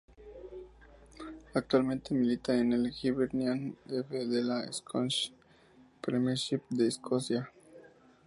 [1.53, 4.07] Actualmente milita en el Hibernian F.
[4.07, 4.25] C.
[4.25, 5.31] de la Scottish
[6.01, 7.51] Premiership de Escocia.